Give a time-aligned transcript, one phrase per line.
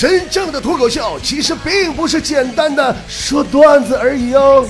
[0.00, 4.66] 真正的脱口秀其实并不是简单的说段子而已哦。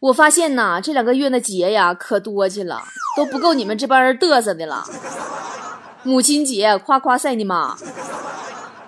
[0.00, 2.82] 我发现呐，这两个月的节呀可多去了，
[3.16, 4.82] 都不够你们这帮人嘚瑟的了。
[6.02, 7.76] 母亲节夸夸晒你妈，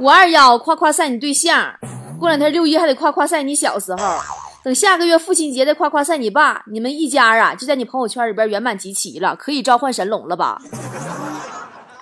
[0.01, 1.75] 五二幺夸夸晒你对象，
[2.19, 4.19] 过两天六一还得夸夸晒你小时候，
[4.65, 10.61] 等下个月父亲节再夸夸晒你爸，你们一家啊就在你朋友圈里边圆满集齐了，可以召唤神龙了吧？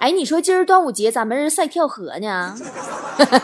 [0.00, 2.56] 哎，你说今儿端午节咋没人晒跳河呢？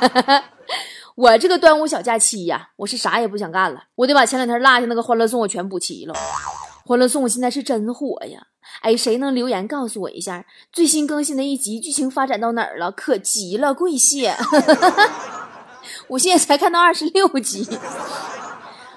[1.15, 6.15] 我这个端午小假期呀，我是啥也不想干了，我得把前两天落下那个欢乐颂我全补齐了。
[6.87, 8.47] 欢乐颂现在是真火呀！
[8.81, 12.91] 哎，谁能留言告诉我一下最新更新的一集剧情发展到哪儿了？
[12.91, 14.35] 可急了，跪谢！
[16.09, 17.67] 我现在才看到二十六集。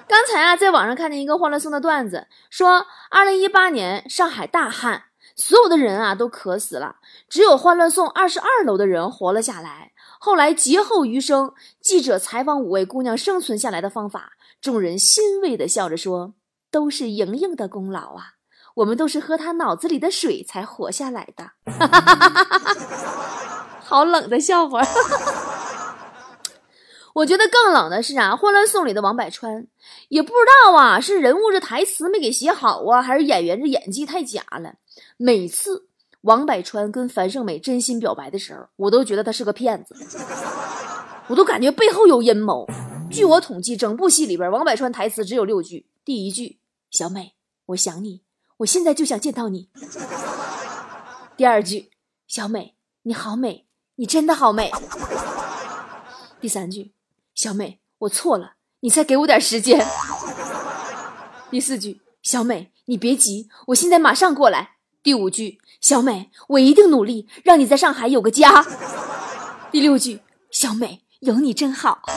[0.08, 5.04] 刚才啊，在网上看见一个欢乐颂的段子，说二零一八年上海大旱，
[5.40, 6.96] 所有的人啊都渴死了，
[7.28, 9.92] 只有欢乐颂二十二楼的人活了下来。
[10.20, 16.34] 后来劫后余生，记者采访五位姑娘生存下来的方法，众人欣慰的笑着说
[16.70, 18.34] ：“都是莹莹的功劳啊，
[18.74, 21.52] 我们都是喝她脑子里的水才活下来的。”
[23.80, 24.82] 好冷的笑话。
[27.20, 29.66] 我觉得更冷的是啊，《欢乐颂》里的王百川，
[30.08, 34.74] 也不知道啊，是人物这台词没给写好啊，还是演员这演技太假了，
[35.16, 35.86] 每次。
[36.22, 39.96] 王百川跟樊胜美真心表白的时候，我都觉得他是个骗子，
[41.28, 42.68] 我都感觉背后有阴谋。
[43.10, 45.86] 据我统计，整部戏里边，王百川台词只有六句。
[46.04, 46.58] 第一句
[46.92, 47.36] ：“小美，
[47.68, 48.20] 我想你，
[48.58, 49.70] 我现在就想见到你。”
[51.38, 51.90] 第二句
[52.28, 54.70] ：“小美，你好美，你真的好美。”
[56.38, 56.92] 第三句
[57.42, 59.82] ：“小美，我错了，你再给我点时间。”
[61.50, 68.62] 第四句：“小美，你别急，我现在马上过来。”第五句，小美，我一定努力让你在上海有个家。
[69.72, 72.02] 第六句，小美，有你真好。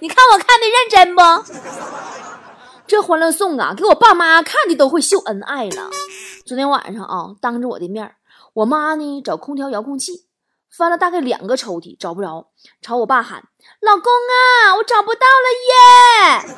[0.00, 1.22] 你看我看的认真不？
[2.88, 5.88] 这欢乐颂啊，给我爸妈看的都会秀恩爱了。
[6.44, 8.16] 昨天晚上啊，当着我的面
[8.54, 10.26] 我妈呢找空调遥控器，
[10.76, 12.50] 翻了大概两个抽屉找不着，
[12.80, 13.48] 朝我爸喊
[13.80, 16.54] ：“老公啊，我找不到了耶！”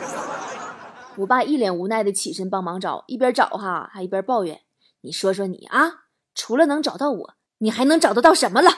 [1.19, 4.63] 我爸一脸无奈的起身帮忙找，一边找哈还一边抱怨
[5.03, 6.05] ：“你说说你啊，
[6.35, 8.71] 除了能找到我，你还能找得到什么了？”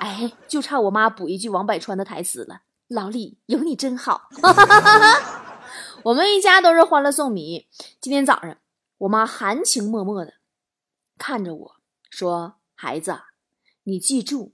[0.00, 4.28] 哎，就差我妈补一句王百川的台词了：“老李有你真好。
[6.04, 7.66] ”我们一家都是欢乐颂迷。
[8.00, 8.56] 今天早上，
[8.98, 10.34] 我妈含情脉脉的
[11.18, 11.76] 看着我
[12.10, 13.18] 说：“孩子，
[13.86, 14.52] 你记住，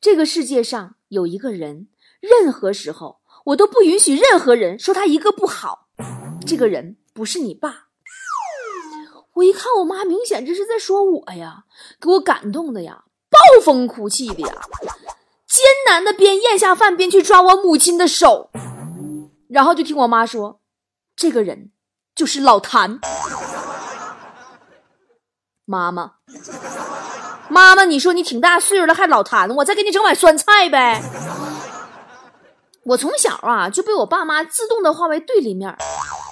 [0.00, 1.88] 这个世界上有一个人，
[2.20, 5.88] 任何时候。”我都不允许任何人说他一个不好，
[6.46, 7.86] 这个人不是你爸。
[9.34, 11.64] 我一看我妈，明显这是在说我呀，
[11.98, 14.48] 给我感动的呀，暴风哭泣的呀，
[15.46, 18.50] 艰难的边咽下饭边去抓我母亲的手，
[19.48, 20.60] 然后就听我妈说，
[21.16, 21.70] 这个人
[22.14, 23.00] 就是老谭。
[25.64, 26.16] 妈妈，
[27.48, 31.02] 妈妈，你说你挺大岁数了还老谭，我再给你整碗酸菜呗。
[32.84, 35.76] 我从小啊就被我爸妈自动的划为对立面，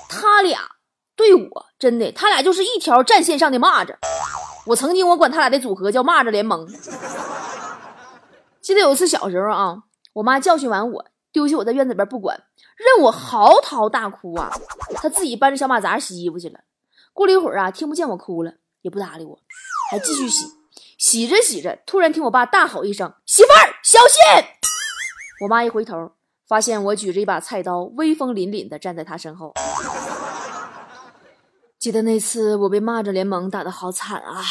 [0.09, 0.61] 他俩
[1.15, 3.95] 对我真的，他俩就是一条战线上的蚂蚱。
[4.67, 6.67] 我曾经我管他俩的组合叫蚂蚱联盟。
[8.61, 9.77] 记得有一次小时候啊，
[10.15, 12.43] 我妈教训完我，丢下我在院子里边不管，
[12.77, 14.51] 任我嚎啕大哭啊，
[14.95, 16.61] 她自己搬着小马扎洗衣服去了。
[17.13, 19.39] 过了一会儿啊，听不见我哭了，也不搭理我，
[19.91, 20.47] 还继续洗。
[20.97, 24.19] 洗着洗着，突然听我爸大吼一声：“媳妇儿，小心！”
[25.43, 26.13] 我妈一回头。
[26.49, 29.53] 发现我举着一把菜刀，威风凛凛的站在他身后。
[31.77, 34.45] 记得那次我被蚂蚱联盟打的好惨啊！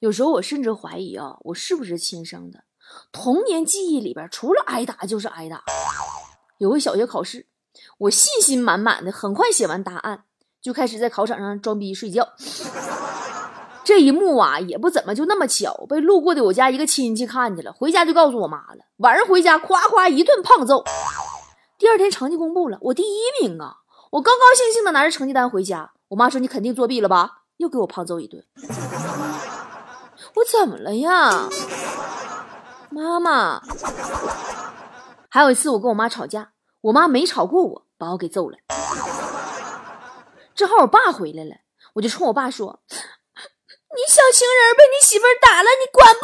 [0.00, 2.64] 有时候我甚至怀疑啊，我是不是亲生的？
[3.10, 5.62] 童年记忆里边除了挨打就是挨打。
[6.58, 7.46] 有个小学考试，
[8.00, 10.24] 我信心满满的，很快写完答案，
[10.60, 12.28] 就开始在考场上装逼睡觉。
[13.88, 18.84] 这一幕啊，也不怎么就那么巧，被路过的我家一个亲戚看见了，回家就告诉我妈了。
[18.98, 20.84] 晚上回家，夸夸一顿胖揍。
[21.78, 23.78] 第二天成绩公布了，我第一名啊！
[24.10, 28.44] 我高高兴兴的拿着成绩单回家，我妈说：“你肯定作弊了吧？”又给我胖揍一顿。
[30.34, 31.48] 我怎么了呀，
[32.90, 33.62] 妈妈？
[35.30, 36.50] 还有一次，我跟我妈吵架，
[36.82, 38.58] 我妈没吵过我，把我给揍了。
[40.54, 41.54] 正好我爸回来了，
[41.94, 42.80] 我就冲我爸说。
[43.98, 46.20] 你小情人被你媳妇打了，你管不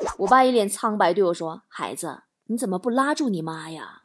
[0.00, 0.16] 管？
[0.16, 4.00] 我爸一脸苍白对我说：“孩子，你怎么不拉住你妈呀？”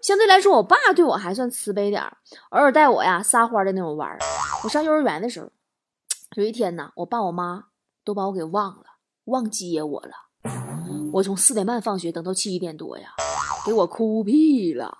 [0.00, 2.00] 相对来说，我爸对我还算慈悲点
[2.50, 4.16] 偶尔带我呀撒欢的那种玩
[4.62, 5.50] 我上幼儿园的时候，
[6.36, 7.64] 有一天呢，我爸我妈
[8.04, 8.84] 都把我给忘了，
[9.24, 10.12] 忘接我了。
[11.14, 13.08] 我从四点半放学等到七点多呀，
[13.66, 14.96] 给我哭屁了。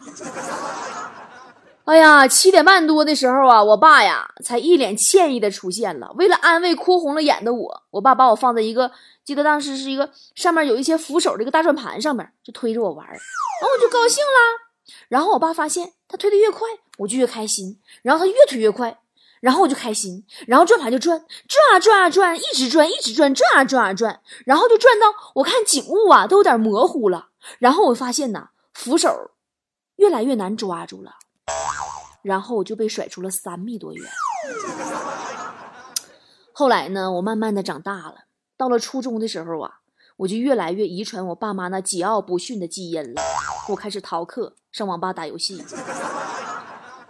[1.88, 6.12] 哎呀，七点半多的时候啊，我爸呀才一脸歉意的出现了。
[6.16, 8.92] 为了安慰哭红了眼的我，我爸把我放在一个，
[9.24, 14.92] 记得当时是一个上面有一些扶手的一个大转盘上面，就推着我玩然后我就高兴啦。
[15.08, 16.68] 然后我爸发现他推的越快，
[16.98, 17.80] 我就越开心。
[18.02, 18.98] 然后他越推越快，
[19.40, 20.26] 然后我就开心。
[20.46, 21.18] 然后转盘就转，
[21.48, 25.06] 转啊转啊转，一直转一直转，转啊转啊转，然后就转到
[25.36, 27.28] 我看景物啊都有点模糊了。
[27.58, 29.30] 然后我发现呐，扶手
[29.96, 31.14] 越来越难抓住了。
[32.22, 34.10] 然后我就被甩出了三米多远。
[36.52, 38.24] 后来呢，我慢慢的长大了，
[38.56, 39.80] 到了初中的时候啊，
[40.18, 43.22] 我就越来越遗传我爸妈那桀骜不驯的基因了。
[43.68, 45.64] 我开始逃课，上网吧打游戏。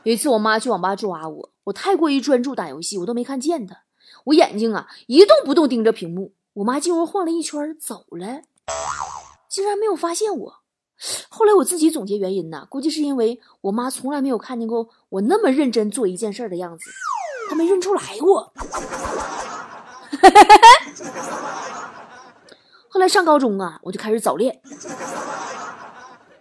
[0.05, 3.85] 有一次，我妈去网吧抓我，我太过于专注打游戏，我都没看见她。
[4.25, 6.35] 我眼睛啊一动不动盯着屏幕。
[6.55, 8.43] 我妈进屋晃了一圈走了，
[9.49, 10.58] 竟然没有发现我。
[11.39, 16.91] 后来我自己总结原因呢，估计是因为我妈从来没有看见过我那么认真做一件事的样子，
[17.49, 18.51] 她没认出来我。
[22.89, 24.61] 后来上高中啊，我就开始早恋，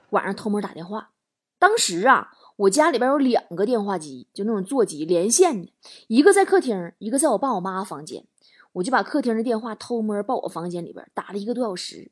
[0.10, 1.12] 晚上偷摸打电话。
[1.60, 5.72] 当时啊，我家里边有两个电话机，就那种座机连线的，
[6.08, 8.26] 一个在客厅，一个在我爸我妈房间。
[8.74, 12.10] 我就把客厅的电话偷摸抱我房间里边打了一个多小时，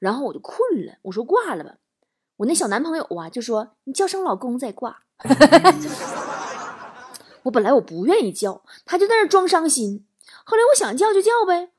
[0.00, 1.76] 然后我就困了，我说挂了吧。
[2.38, 5.02] 我那小男朋友啊，就说你叫声老公再挂。
[7.44, 10.06] 我本来我不愿意叫，他就在那装伤心。
[10.44, 11.70] 后来我想叫就叫呗。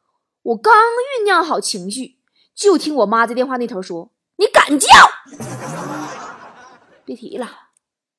[0.44, 2.20] 我刚酝酿好情绪，
[2.56, 4.88] 就听我妈在电话那头说：“你敢叫？
[7.04, 7.50] 别提了，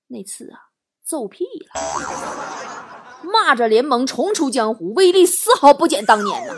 [0.08, 0.68] 那次啊，
[1.04, 1.80] 揍屁了！
[3.24, 6.54] 蚂蚱联盟重出江湖，威力丝毫不减当年呐。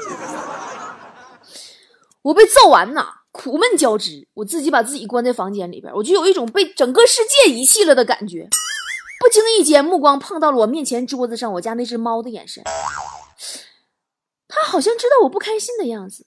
[2.22, 8.48] 我被揍完呐。”苦闷交织，我自己把自己关在房间里边，我就有一种被整个世界遗弃了的感觉。
[9.20, 12.64] 不经意间，目光碰到了我面前桌子上我家那只猫的眼神，
[14.48, 16.26] 它好像知道我不开心的样子，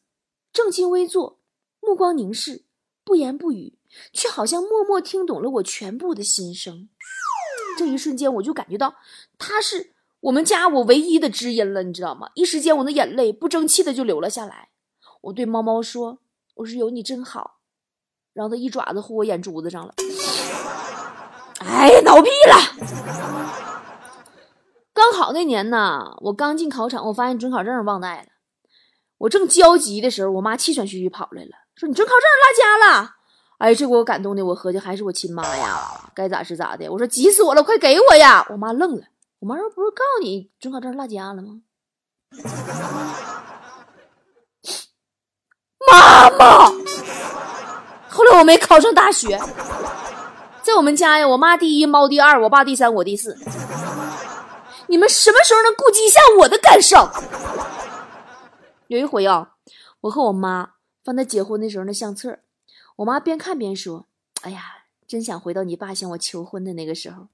[0.53, 1.41] 正襟危坐，
[1.81, 2.63] 目光凝视，
[3.03, 3.77] 不言不语，
[4.13, 6.87] 却好像默默听懂了我全部的心声。
[7.77, 8.95] 这一瞬间，我就感觉到
[9.37, 9.91] 它是
[10.21, 12.29] 我们家我唯一的知音了，你知道吗？
[12.35, 14.69] 一时间，我的眼泪不争气的就流了下来。
[15.23, 16.19] 我对猫猫说。
[16.61, 17.57] 我说有你真好，
[18.33, 19.93] 然后他一爪子呼我眼珠子上了，
[21.59, 22.55] 哎呀，闹屁了！
[24.93, 28.27] 高考那年呢，我刚进考场，我发现准考证忘带了。
[29.17, 33.15] 我正焦急的时候，我妈气喘吁吁跑来了，说：“你准考证落家了。”
[33.57, 36.87] 哎，这给我感动的，我合计还是我亲妈呀，该咋是咋的。
[36.91, 39.03] 我说：“急死我了，快给我呀！”我妈愣了，
[39.39, 41.61] 我妈说：“不是告诉你准考证落家了吗？”
[45.91, 46.69] 妈妈，
[48.09, 49.37] 后来我没考上大学，
[50.63, 53.37] 在我们家呀，我妈第一，猫第二，我爸第三，我第四。
[54.87, 57.09] 你们什么时候能顾及一下我的感受？
[58.87, 59.55] 有一回啊，
[60.01, 60.71] 我和我妈
[61.03, 62.39] 翻她结婚的时候那相册，
[62.95, 64.05] 我妈边看边说
[64.43, 64.61] ：“哎呀，
[65.05, 67.27] 真想回到你爸向我求婚的那个时候。”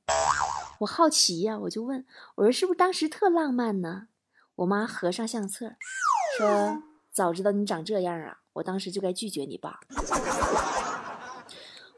[0.80, 2.04] 我好奇呀，我就问
[2.36, 4.08] 我说：“是不是当时特浪漫呢？”
[4.58, 5.74] 我妈合上相册，
[6.40, 6.82] 说。
[7.14, 8.38] 早知道你长这样啊！
[8.58, 9.80] 我当时就该拒绝你爸。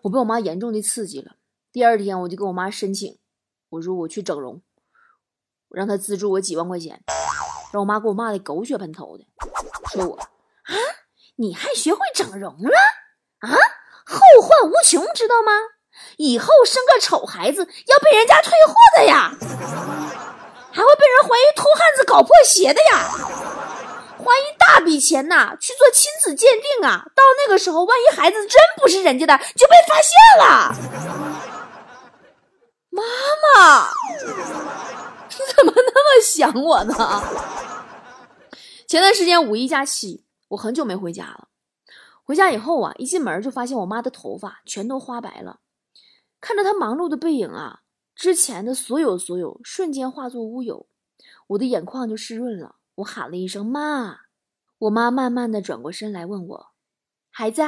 [0.02, 1.36] 我被我妈严重的刺激了。
[1.72, 3.18] 第二天我就跟我妈申请，
[3.70, 4.62] 我说我去整容，
[5.70, 7.02] 让她资助我几万块钱，
[7.72, 9.26] 让我妈给我骂的狗血喷头的，
[9.92, 10.76] 说我啊，
[11.36, 12.72] 你还学会整容了
[13.40, 13.50] 啊？
[14.06, 15.52] 后患无穷，知道吗？
[16.18, 19.32] 以后生个丑孩子要被人家退货的呀，
[20.72, 23.49] 还会被人怀疑偷汉子搞破鞋的呀。
[24.30, 27.04] 花一大笔钱呐，去做亲子鉴定啊！
[27.16, 30.76] 到那个时候，万一孩子真不是人家的，就被发现了。
[32.92, 33.02] 妈
[33.58, 33.90] 妈，
[35.30, 37.24] 你怎么那么想我呢？
[38.88, 41.48] 前段时间五一假期，我很久没回家了。
[42.24, 45.62] 回家以后啊，一进门就发现我妈的头发全都花白了。
[46.40, 47.80] 看着她忙碌的背影啊，
[48.14, 50.86] 之前的所有所有瞬间化作乌有，
[51.48, 52.76] 我的眼眶就湿润了。
[53.00, 54.18] 我喊了一声“妈”，
[54.78, 56.68] 我妈慢慢的转过身来问我
[57.32, 57.62] ：“孩子，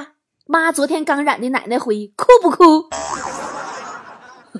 [0.45, 2.89] 妈昨天刚染的奶奶灰，哭不哭？”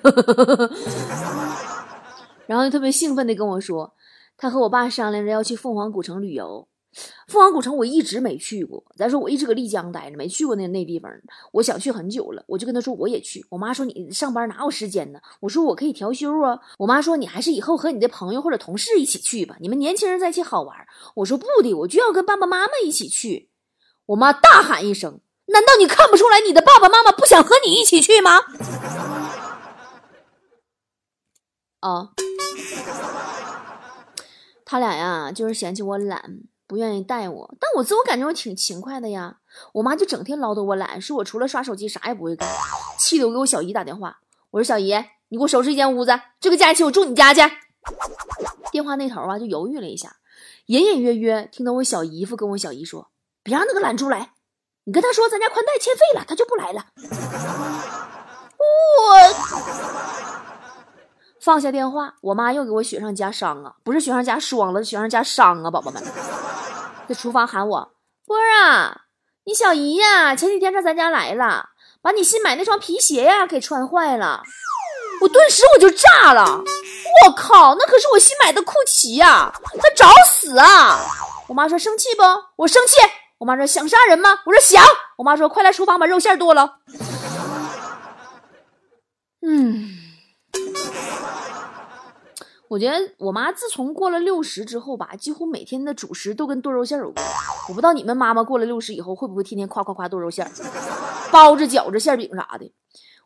[2.47, 3.93] 然后就特别兴奋的跟我说，
[4.37, 6.69] 他和我爸商量着要去凤凰古城旅游，
[7.27, 11.09] 凤凰古城我一直没去过，再说我一直搁丽江待着，没去过那那地方。
[11.53, 13.45] 我想去很久了，我就跟他说我也去。
[13.49, 15.21] 我妈说你上班哪有时间呢？
[15.39, 16.59] 我说我可以调休啊。
[16.77, 20.75] 我妈说你还是以后和你的朋友或者同事一起去吧，你们年轻人在一起好玩。
[21.15, 23.49] 我说不的，我就要跟爸爸妈妈一起去。
[24.07, 28.41] 我妈大喊一声：“难道你看不出来你的爸爸妈妈不想和你一起去吗？”
[31.79, 32.09] 啊，
[34.65, 36.41] 他俩呀，就是嫌弃我懒。
[36.71, 39.35] 不愿意带我，但我自我感觉我挺勤快的呀。
[39.73, 42.47] 我妈就整天唠叨我懒，说我除了刷手机啥也不会干，
[42.97, 44.19] 气得我给我小姨打电话。
[44.51, 44.93] 我说小姨，
[45.27, 47.41] 你给我收拾一间屋子，这个假期我住你家去。
[48.71, 50.15] 电话那头啊就犹豫了一下，
[50.67, 53.09] 隐隐约约听到我小姨夫跟我小姨说
[53.43, 54.31] ：“别让那个懒猪来，
[54.85, 56.85] 你跟他说咱家宽带欠费了，他就不来了。”
[58.55, 59.19] 我。
[61.41, 63.73] 放下电话，我妈又给我雪上加霜啊！
[63.83, 65.71] 不是雪上加霜了，雪上加霜啊！
[65.71, 65.99] 宝宝们，
[67.11, 67.91] 在厨房喊我
[68.25, 69.01] 波儿啊，
[69.43, 74.43] 你小姨呀，前几天上咱家来了，把你新买那双皮鞋呀给穿坏了。
[75.19, 76.63] 我顿时我就炸了，
[77.25, 81.01] 我靠，那可是我新买的酷奇呀，他找死啊！
[81.49, 82.23] 我妈说生气不？
[82.55, 82.95] 我生气。
[83.39, 84.39] 我妈说想杀人吗？
[84.45, 84.81] 我说想。
[85.17, 86.77] 我妈说快来厨房把肉馅剁了。
[89.45, 89.97] 嗯。
[92.71, 97.25] 我觉得我妈自从过了六十之后吧，几乎每天的主食都跟剁肉馅儿有关。
[97.67, 100.51] 我不知道你们妈妈过了六十以后会不会天天夸夸夸剁肉馅儿、
[101.33, 102.71] 包子、饺子、馅饼啥的。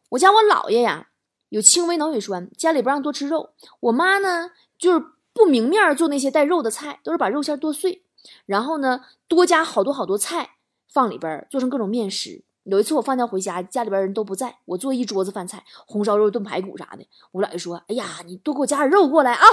[0.09, 1.09] 我家我姥爷呀
[1.49, 3.51] 有轻微脑血栓，家里不让多吃肉。
[3.81, 4.49] 我妈呢
[4.79, 8.03] 就是不明面做那些带肉的菜，都是把肉馅剁碎，
[8.47, 10.55] 然后呢多加好多好多菜
[10.91, 12.43] 放里边，做成各种面食。
[12.65, 17.07] 有一次我放假回家，家里边人都不在，我做一桌子饭菜，红烧肉、炖排骨啥的。
[17.31, 19.45] 我姥爷说：“哎呀，你多给我加点肉过来啊！”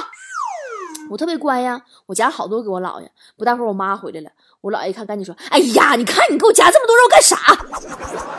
[1.11, 3.13] 我特别乖呀，我夹好多给我姥爷。
[3.37, 4.31] 不大会儿我妈回来了，
[4.63, 7.37] 我姥爷一看，赶紧说：“哎呀，你看你给我夹这么多肉干啥？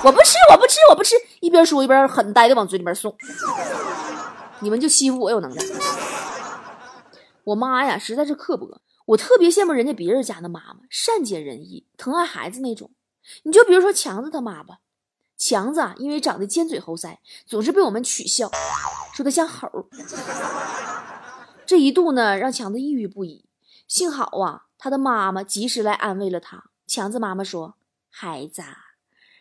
[0.04, 3.16] 我不吃，我不吃，我不吃！”一边说一边狠呆的往嘴里边送。
[4.62, 5.64] 你们就欺负我有能耐？
[7.44, 8.82] 我妈呀，实在是刻薄。
[9.06, 12.90] 我特别羡慕人家别人家的妈妈，善解人意，疼爱孩子那种。
[13.44, 14.80] 你就比如说强子他妈吧，
[15.38, 18.52] 强子啊，因为长得尖嘴猴腮，总是被我们取笑，
[19.14, 19.88] 说他像猴。
[21.66, 23.46] 这一度呢，让强子抑郁不已。
[23.88, 26.66] 幸好啊，他的妈妈及时来安慰了他。
[26.86, 27.76] 强子妈妈说
[28.12, 28.62] ：“孩子，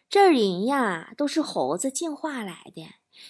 [0.08, 2.86] 这人呀，都是猴子进化来的。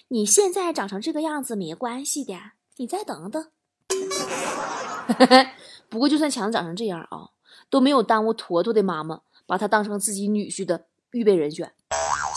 [0.09, 2.35] 你现在长成这个样子没关系的，
[2.76, 3.50] 你再等等。
[5.88, 7.30] ”不过，就算强子长成这样啊，
[7.71, 9.23] 都没有耽误坨坨的妈妈。
[9.52, 11.75] 把他当成自己女婿的预备人选。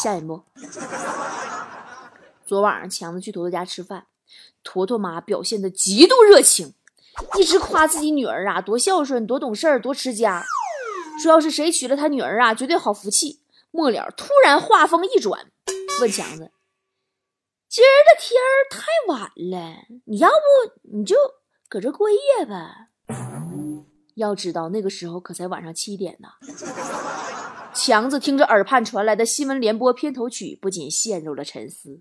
[0.04, 0.44] 下一幕，
[2.46, 4.08] 昨晚上强子去坨坨家吃饭，
[4.66, 6.74] 坨坨妈表现的极度热情，
[7.40, 10.44] 一直夸自己女儿啊多孝顺、多懂事、多持家，
[11.24, 13.40] 说要是谁娶了他女儿啊，绝对好福气。
[13.72, 15.50] 末了，突然话锋一转，
[16.02, 16.52] 问强子
[17.70, 21.16] ：“今儿的天儿太晚了，你要不你就
[21.70, 22.90] 搁这过夜吧？”
[24.16, 26.30] 要知道那个时候可才晚上七点呢。
[27.74, 32.00] 强子听着耳畔传来的新闻联播片头曲，不禁陷入了沉思。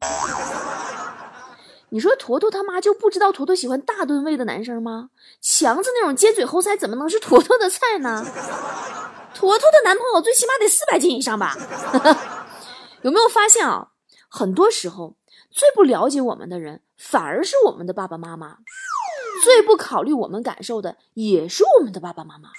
[1.91, 5.11] 你说坨坨他妈就不知道坨坨喜欢大吨位的男生吗？
[5.41, 8.25] 强子那种尖嘴猴腮怎么能是坨坨的菜呢？
[9.35, 11.57] 坨坨的男朋友最起码得四百斤以上吧？
[13.03, 13.89] 有没有发现啊？
[14.29, 15.17] 很多时候
[15.51, 18.59] 最不了解我们的人，反而是我们的爸爸妈妈。
[19.43, 22.51] 最不考虑我们感受的也是我们的爸爸妈妈，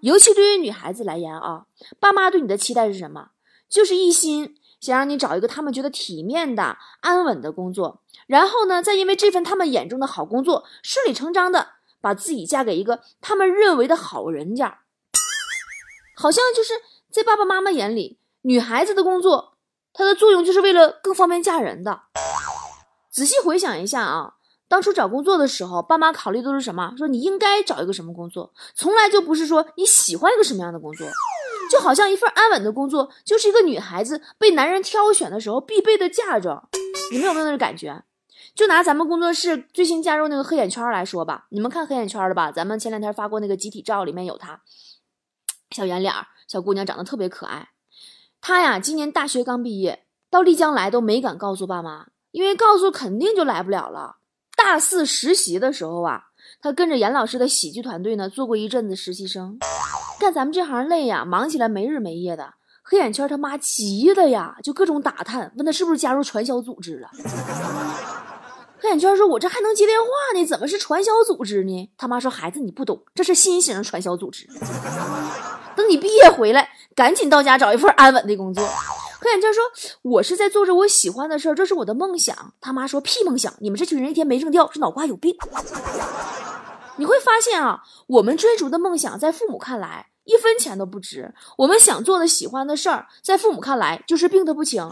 [0.00, 1.66] 尤其对于女孩子来言啊，
[1.98, 3.30] 爸妈对你的期待是什么？
[3.68, 11.68] 就是一心想让你找一个他们觉得体面的、安稳的工作，然后呢，再因为这份他们眼中的好工作，顺理成章的
[12.00, 14.80] 把自己嫁给一个他们认为的好人家。
[16.16, 16.74] 好像就是
[17.10, 19.54] 在爸爸妈妈眼里，女孩子的工作，
[19.92, 22.02] 它的作用就是为了更方便嫁人的。
[23.10, 24.34] 仔细回想一下啊。
[24.70, 26.94] 当初找工作的时候，爸妈考虑都是什么？
[26.96, 31.08] 说你应该找一个什么工作，从来就不是说你喜欢一个什么样的工作。
[31.68, 36.68] 就好像一份安稳的工作，就是一个女孩子被男人挑选的时候必备的嫁妆。
[37.10, 38.04] 你们有没有那种感觉？
[38.54, 42.52] 就拿咱们工作室最新加入那个黑眼圈来说吧，你们看黑眼圈的吧？
[42.52, 44.60] 咱们前两天发过那个集体照，里面有她，
[45.70, 46.14] 小圆脸
[46.46, 47.70] 小姑娘长得特别可爱。
[48.40, 54.18] 她呀，今年大学刚毕业，到丽江来都没敢告诉爸妈，因为告诉肯定就来不了了。
[54.62, 56.20] 大四实习的时候啊，
[56.60, 59.58] 他跟着严老师的喜剧团队呢做过一阵子实习生。
[60.20, 62.54] 干咱们这行累呀，忙起来没日没夜的。
[62.82, 67.08] 黑眼圈他妈急的呀，就各种打探，问他是不是加入传销组织了。
[68.78, 70.06] 黑眼圈说：“我这还能接电话
[70.38, 74.46] 呢，怎么是传销组织呢？”他妈说：“孩子，你不懂，这是新型传销组织。
[75.74, 78.62] 等你毕业回来，赶紧到家找一份安稳的工作。”
[79.20, 79.64] 黑眼圈说
[80.02, 83.52] ：“我是在做着我喜欢的事儿，这是我的梦想。”他妈说：“屁梦想！
[83.60, 85.36] 你们这群人一天没扔掉，是脑瓜有病。”
[86.96, 94.90] 你会发现啊，我们追逐的梦想，在父母看来一分钱都不值；我们想做的、喜欢的事儿，在父母看来就是病得不轻。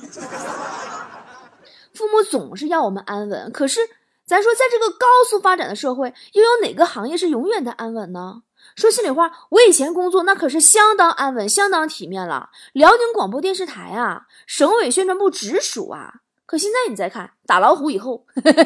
[1.95, 3.81] 父母总是要我们安稳，可是
[4.27, 8.43] 咱说，在这个高速发展的社会，又有哪个行业是永远的安稳呢？
[8.79, 16.21] 说心里话，我以前工作那可是相当安稳、相当体面了，辽宁广播电视台啊，省委宣传部直属啊。
[16.47, 18.25] 可现在你再看，打老虎以后，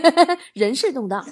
[0.53, 1.27] 人事动荡，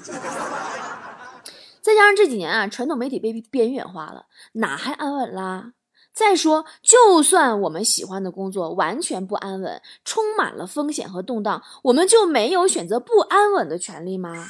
[1.83, 5.73] 再加上这几年啊，传统媒体被边缘化了，哪还安稳啦？
[6.15, 14.47] 再说，就算我们喜欢的工作完全不安稳，充满了风险和动荡，我们就没有选择不安稳的权利吗？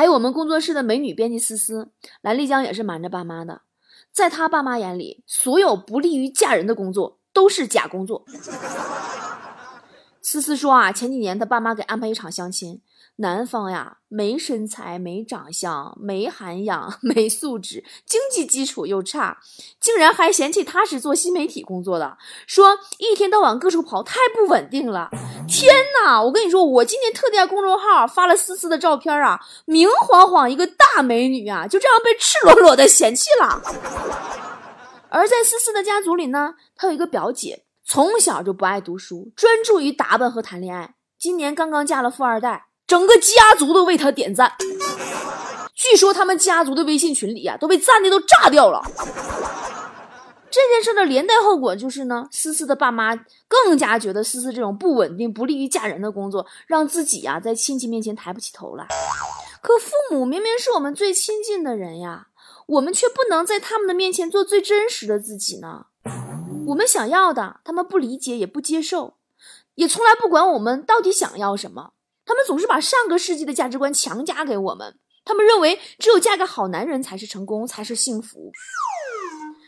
[0.00, 1.90] 还有我们工作室的美女编辑思思，
[2.22, 3.60] 来丽江也是瞒着爸妈的，
[4.10, 8.24] 在她爸妈眼里，所有不利于嫁人的工作都是假工作。
[10.22, 12.80] 思思说啊，前几年她爸妈给安排一场相亲。
[13.20, 19.38] 男方呀，没身材，没长相，没涵养， 没素质，经济基础又差，
[19.78, 25.10] 竟然还嫌弃他是做新媒体工作的，说一天到晚各处跑，太不稳定了。
[25.46, 26.22] 天哪！
[26.22, 33.60] 我跟你说，我今天特地在公众号发了思思的照片啊，明晃晃一个大美女啊，就这样被赤裸裸的嫌弃了。
[35.10, 42.69] 而在思思的家族里呢，她有一个表姐，从小就不爱读书，专注于打扮和谈恋爱，今年刚刚嫁了富二代。
[42.90, 44.52] 整个家族都为他点赞，
[45.76, 48.82] 据说他们家族的微信群里啊都被赞的都炸掉了。
[50.50, 53.14] 这件事的连带后果就是呢，思思的爸妈
[53.46, 58.88] 更加觉得思思这种不稳定、不利于嫁人的工作，让自己呀在亲戚面前抬不起头来。
[59.62, 62.26] 可父母明明是我们最亲近的人呀，
[62.66, 65.86] 我们却不能在他们的面前做最真实的自己呢？
[66.66, 69.14] 我们想要的，他们不理解也不接受，
[69.76, 71.92] 也从来不管我们到底想要什么。
[72.30, 74.94] 他们总是把上个世纪的价值观强加给我们，
[75.24, 78.52] 他们认为只有嫁个好男人才是成功，才是幸福。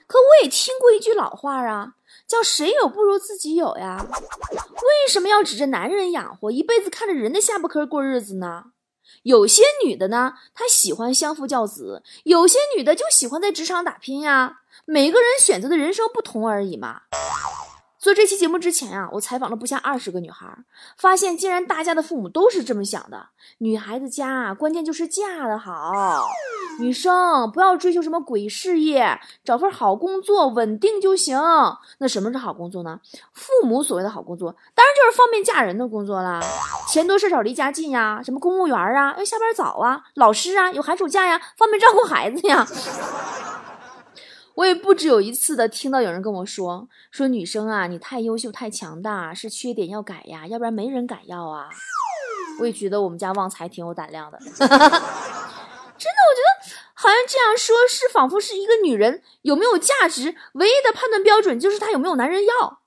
[0.07, 1.95] 可我也听过一句老话啊，
[2.29, 4.07] 叫“谁有不如自己有”呀。
[4.53, 8.67] 为什么要指着男人养活，一辈子看着人的下巴颏过日子呢？
[9.25, 14.61] 有些女的呢，她喜欢相夫教子；有些女的就喜欢在职场打拼呀。
[14.85, 17.01] 每个人选择的人生不同而已嘛。
[18.03, 20.45] 做这期节目之前啊，我采访了不下二十个女孩，
[20.99, 25.93] 发现竟然大家的父母都是这么想的：女孩子家关键就是嫁得好，
[26.81, 31.41] 女生不要追求什么鬼事业，找份好工作稳定就行。
[31.99, 32.99] 那什么是好工作呢？
[33.35, 36.41] 父母所谓的好工作，当然就是方便嫁人的工作啦，
[36.89, 42.67] 钱多事少离家近呀，什么公务员啊，要下班早啊，老师啊，有寒暑假呀，方便照顾孩子呀。
[44.55, 51.69] 我也不止有一次的听到有人跟我说说女生啊，你太优秀太强大是缺点要改呀，要不然没人敢要啊。
[52.61, 62.81] 我也觉得我们家旺财挺有胆量的， 真的，我觉得好像这样说，是仿佛是一个女人有没有价值唯一的判断标准，就是她有没有男人要。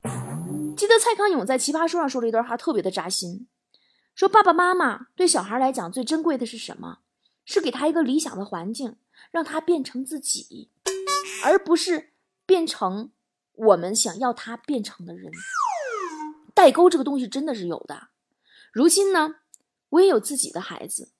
[0.77, 3.47] 记得蔡康永在《奇葩说》上说了一段话，特别的扎心，
[4.13, 6.99] 说爸爸妈妈对小孩来讲最珍贵的是什么？
[7.43, 8.97] 是给他一个理想的环境，
[9.31, 10.69] 让他变成自己。
[11.43, 12.13] 而不是
[12.45, 13.11] 变成
[13.53, 15.31] 我们想要他变成的人。
[16.53, 18.09] 代沟这个东西真的是有的。
[18.71, 19.35] 如今呢，
[19.89, 21.11] 我也有自己的孩子。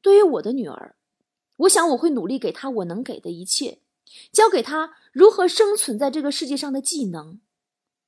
[0.00, 0.96] 对于我的女儿，
[1.56, 3.80] 我想我会努力给她我能给的一切，
[4.32, 7.40] 教给她如何生存在这个世界上的技能。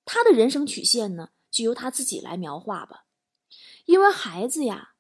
[0.05, 3.05] 她的人生曲线呢，就由她自己来描画吧。
[3.87, 4.93] 因为孩子呀，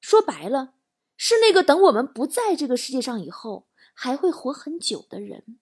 [0.00, 0.74] 说白了，
[1.16, 5.58] 是那个等我们不在这个世界上以后，还会活很久的人。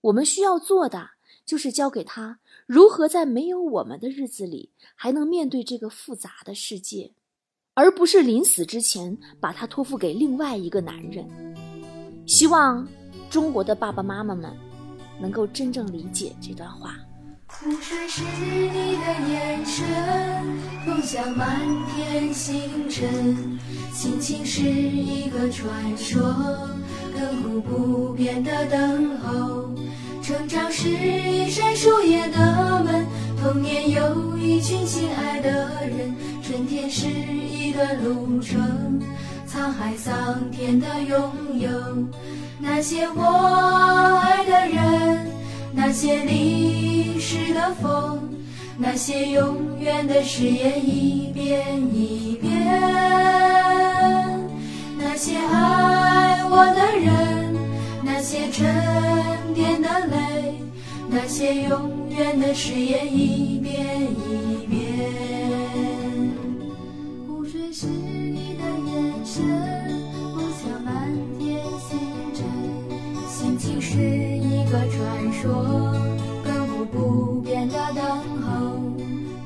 [0.00, 1.10] 我们需要做的
[1.44, 7.12] 就是教给他如何在没有我们的日子里还能面对这个复杂的世界，
[7.74, 11.26] 而不是临死之前把他托付给另外一个男人。
[12.26, 12.86] 希望
[13.30, 14.52] 中国的爸爸妈妈们
[15.20, 16.96] 能够真正理解这段话。
[17.48, 19.86] 湖水是你的眼神，
[20.84, 21.60] 风向满
[21.94, 23.58] 天星辰，
[23.92, 26.20] 心情是一个传说，
[27.16, 29.70] 亘古不变的等候。
[30.22, 33.06] 成长是一扇树叶的门，
[33.40, 39.00] 童年有一群心爱的人，春天是一段路程，
[39.48, 41.70] 沧海桑田的拥有，
[42.58, 45.30] 那些我爱的人，
[45.72, 48.18] 那些历史的风，
[48.76, 52.52] 那些永远的誓言，一遍一遍。
[54.98, 55.95] 那些爱
[56.48, 57.54] 我的人，
[58.02, 58.64] 那些沉
[59.54, 60.54] 淀的泪，
[61.08, 64.76] 那些永远的誓言，一遍一遍。
[67.26, 69.44] 湖水是你的眼神，
[70.34, 71.98] 梦想满天星
[72.32, 72.46] 辰，
[73.28, 75.94] 心情是一个传说，
[76.44, 78.04] 亘古不变的等
[78.42, 78.46] 候。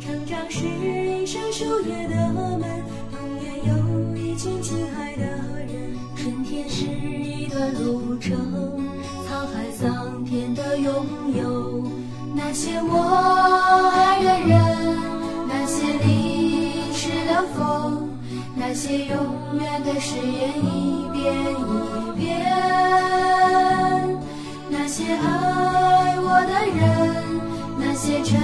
[0.01, 2.63] 成长是一扇树叶的门，
[3.11, 3.71] 童年有
[4.17, 4.63] 一群
[7.83, 8.37] 组成，
[9.27, 10.93] 沧海桑田的拥
[11.35, 11.91] 有。
[12.35, 12.93] 那些我
[13.95, 14.53] 爱的人，
[15.49, 18.07] 那些淋湿的风，
[18.55, 19.17] 那些永
[19.59, 22.23] 远的誓言，一遍一遍。
[24.69, 26.85] 那些爱我的人，
[27.79, 28.39] 那些沉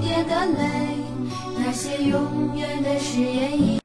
[0.00, 0.62] 淀的泪，
[1.58, 3.60] 那些永远的誓言。
[3.60, 3.64] 一